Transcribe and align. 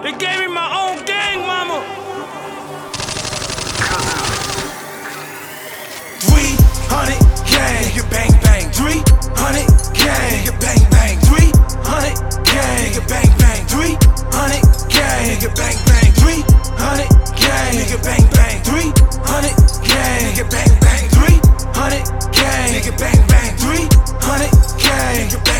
They 0.00 0.12
gave 0.12 0.38
me 0.38 0.46
my 0.46 0.68
own 0.78 1.04
gang, 1.04 1.40
mama. 1.42 1.82
Three 6.22 6.54
hundred 6.86 7.18
gang, 7.50 7.82
nigga 7.82 8.04
bang 8.08 8.30
bang. 8.40 8.70
Three 8.70 9.02
hundred 9.34 9.66
gang, 9.98 10.30
nigga 10.32 10.54
bang 10.62 10.82
bang. 10.94 11.18
Three 11.26 11.50
hundred 11.82 12.14
gang, 12.46 12.78
nigga 12.78 13.02
bang 13.10 13.30
bang. 13.42 13.66
Three 13.66 13.94
hundred 14.30 14.62
gang, 14.86 15.22
nigga 15.26 15.50
bang 15.58 15.76
bang. 15.82 16.10
Three 16.14 16.42
hundred 16.78 17.10
gang, 17.34 17.74
nigga 17.74 17.98
bang 18.06 18.24
bang. 18.30 18.56
Three 18.62 18.90
hundred 19.26 19.58
gang, 19.82 20.22
nigga 20.22 20.46
bang 20.48 20.74
bang. 20.78 21.04
Three 21.10 21.38
hundred 21.74 22.04
gang, 22.30 22.66
nigga 22.70 22.92
bang 23.02 23.20
bang. 23.26 23.50
Three 23.58 23.84
hundred 24.22 24.50
gang, 24.78 25.26
nigga 25.26 25.44
bang. 25.44 25.57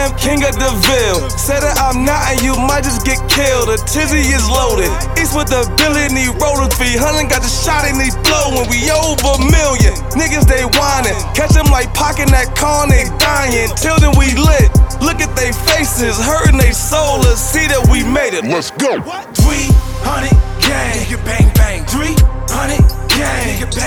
I 0.00 0.08
am 0.08 0.16
king 0.16 0.40
of 0.48 0.56
the 0.56 0.72
ville. 0.88 1.28
Said 1.36 1.60
that 1.60 1.76
I'm 1.76 2.08
not, 2.08 2.24
and 2.32 2.40
you 2.40 2.56
might 2.56 2.88
just 2.88 3.04
get 3.04 3.20
killed. 3.28 3.68
The 3.68 3.76
tizzy 3.84 4.32
is 4.32 4.48
loaded. 4.48 4.88
East 5.20 5.36
with 5.36 5.52
the 5.52 5.68
billy 5.76 6.08
and 6.08 6.16
he 6.16 6.32
rollers. 6.40 6.72
300 6.72 7.28
got 7.28 7.44
the 7.44 7.52
shot 7.52 7.84
and 7.84 8.00
he 8.00 8.08
blow 8.24 8.56
when 8.56 8.64
we 8.72 8.80
over 8.88 9.36
a 9.36 9.44
million. 9.44 9.92
Niggas 10.16 10.48
they 10.48 10.64
whining. 10.64 11.12
Catch 11.36 11.52
them 11.52 11.68
like 11.68 11.92
pocking 11.92 12.32
that 12.32 12.56
corn, 12.56 12.88
they 12.88 13.04
dying. 13.20 13.68
Till 13.76 14.00
then 14.00 14.16
we 14.16 14.32
lit. 14.40 14.72
Look 15.04 15.20
at 15.20 15.36
they 15.36 15.52
faces, 15.68 16.16
hurting 16.16 16.56
they 16.56 16.72
soul. 16.72 17.20
Let's 17.20 17.44
see 17.44 17.68
that 17.68 17.84
we 17.92 18.00
made 18.00 18.32
it. 18.32 18.48
Let's 18.48 18.72
go. 18.72 19.04
300 19.04 20.32
gang, 20.64 20.96
nigga 20.96 21.20
bang 21.28 21.48
bang. 21.52 21.84
300 21.84 22.80
gang, 23.12 23.40
nigga 23.52 23.68
bang 23.68 23.76
bang. 23.76 23.79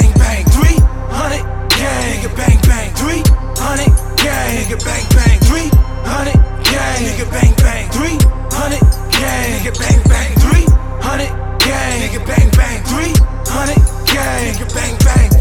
Nigga 12.13 12.27
bang 12.27 12.49
bang. 12.51 12.83
300 12.85 13.75
gang, 14.05 14.53
nigga 14.53 14.73
bang 14.73 14.97
bang. 15.03 15.31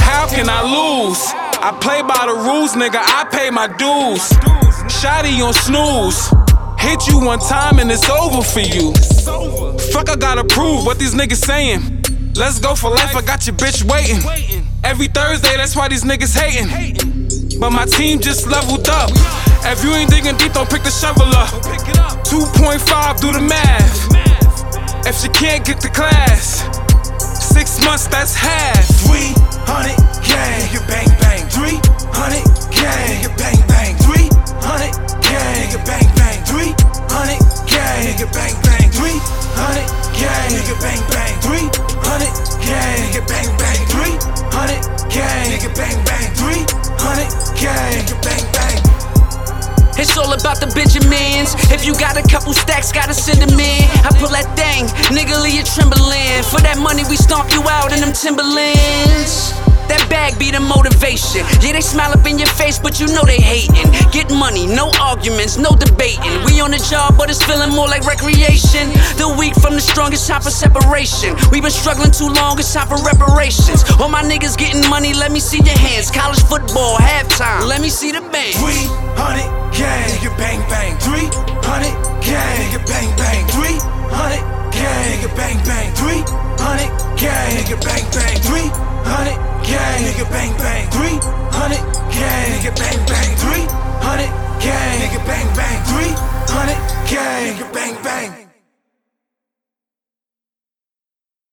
How 0.00 0.26
can 0.26 0.48
I 0.48 0.62
lose? 0.62 1.20
I 1.60 1.76
play 1.80 2.02
by 2.02 2.26
the 2.26 2.34
rules, 2.34 2.74
nigga. 2.74 2.98
I 2.98 3.24
pay 3.30 3.50
my 3.50 3.66
dues. 3.66 4.30
Shotty 4.90 5.38
on 5.44 5.54
snooze. 5.54 6.30
Hit 6.78 7.06
you 7.08 7.20
one 7.24 7.38
time 7.38 7.78
and 7.78 7.90
it's 7.90 8.08
over 8.08 8.42
for 8.42 8.60
you. 8.60 8.92
Fuck, 9.92 10.08
I 10.08 10.16
gotta 10.16 10.44
prove 10.44 10.86
what 10.86 10.98
these 10.98 11.14
niggas 11.14 11.44
saying. 11.44 11.82
Let's 12.34 12.60
go 12.60 12.74
for 12.74 12.90
life, 12.90 13.16
I 13.16 13.22
got 13.22 13.46
your 13.46 13.56
bitch 13.56 13.82
waiting. 13.84 14.22
Every 14.84 15.08
Thursday, 15.08 15.56
that's 15.56 15.74
why 15.74 15.88
these 15.88 16.04
niggas 16.04 16.36
hating. 16.38 17.60
But 17.60 17.70
my 17.70 17.84
team 17.84 18.20
just 18.20 18.46
leveled 18.46 18.88
up. 18.88 19.10
If 19.64 19.82
you 19.82 19.90
ain't 19.90 20.10
digging 20.10 20.36
deep, 20.36 20.52
don't 20.52 20.70
pick 20.70 20.82
the 20.82 20.90
shovel 20.90 21.26
up. 21.34 21.48
2.5, 22.24 23.20
do 23.20 23.32
the 23.32 23.40
math. 23.40 24.17
If 25.06 25.16
she 25.16 25.28
can't 25.28 25.64
get 25.64 25.80
the 25.80 25.88
class, 25.88 26.64
six 27.38 27.82
months, 27.84 28.06
that's 28.08 28.34
half. 28.34 28.86
300 29.06 29.96
gang, 30.24 30.60
nigga 30.64 30.80
bang 30.88 31.08
bang. 31.20 31.42
300 31.48 32.44
gang, 32.72 33.06
nigga 33.08 33.30
bang 33.36 33.60
bang. 33.68 33.96
300 34.00 34.90
gang, 35.22 35.54
nigga 35.60 35.80
bang 35.86 36.08
bang. 36.16 36.38
300 36.44 37.38
gang, 37.68 38.00
nigga 38.04 38.26
bang 38.32 38.54
bang. 38.64 38.90
300 38.92 39.86
gang, 40.18 40.48
nigga 40.52 40.74
bang 40.82 41.02
bang. 41.08 41.34
300 41.40 42.28
gang, 42.64 42.96
nigga 43.00 43.22
bang 43.28 43.50
bang. 43.58 43.80
300 43.88 44.82
gang, 45.08 45.44
nigga 45.50 45.70
bang 45.78 45.98
bang. 46.04 46.28
300 46.36 47.28
gang, 47.56 47.92
nigga 47.96 48.16
bang 48.22 48.44
bang. 48.52 48.78
It's 49.98 50.16
all 50.16 50.32
about 50.32 50.60
the 50.60 50.70
Benjamins. 50.74 51.54
If 51.72 51.84
you 51.84 51.94
got 51.98 52.16
a 52.16 52.22
couple 52.28 52.52
stacks, 52.52 52.92
gotta 52.92 53.14
send 53.14 53.42
them 53.42 53.58
in. 53.58 53.77
For 56.48 56.60
that 56.64 56.78
money, 56.80 57.04
we 57.08 57.16
stomp 57.16 57.52
you 57.52 57.60
out 57.68 57.92
in 57.92 58.00
them 58.00 58.12
Timberlands. 58.12 59.52
That 59.88 60.04
bag 60.08 60.36
be 60.38 60.52
the 60.52 60.60
motivation. 60.60 61.44
Yeah, 61.64 61.72
they 61.72 61.80
smile 61.80 62.12
up 62.12 62.24
in 62.28 62.36
your 62.36 62.48
face, 62.60 62.78
but 62.78 63.00
you 63.00 63.08
know 63.08 63.24
they 63.24 63.40
hating. 63.40 63.88
Get 64.12 64.28
money, 64.28 64.68
no 64.68 64.92
arguments, 65.00 65.56
no 65.56 65.72
debating. 65.72 66.28
We 66.44 66.60
on 66.60 66.72
the 66.72 66.80
job, 66.80 67.16
but 67.16 67.28
it's 67.28 67.40
feeling 67.44 67.72
more 67.72 67.88
like 67.88 68.04
recreation. 68.04 68.92
The 69.16 69.28
weak 69.40 69.56
from 69.56 69.76
the 69.76 69.84
strongest, 69.84 70.28
time 70.28 70.40
for 70.40 70.52
separation. 70.52 71.36
we 71.52 71.60
been 71.60 71.72
struggling 71.72 72.12
too 72.12 72.28
long, 72.28 72.60
it's 72.60 72.72
time 72.72 72.88
for 72.88 73.00
reparations. 73.00 73.84
All 73.96 74.12
my 74.12 74.20
niggas 74.20 74.56
getting 74.56 74.84
money, 74.88 75.12
let 75.12 75.32
me 75.32 75.40
see 75.40 75.64
your 75.64 75.76
hands. 75.76 76.10
College 76.10 76.40
football, 76.44 76.96
halftime, 76.96 77.64
let 77.68 77.80
me 77.80 77.88
see 77.88 78.12
the 78.12 78.20
band. 78.28 78.56
300 78.60 79.72
gang, 79.72 80.04
nigga 80.16 80.32
bang 80.36 80.60
bang, 97.48 97.72
bang, 97.72 98.02
bang. 98.04 98.47